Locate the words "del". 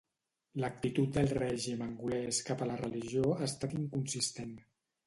1.17-1.29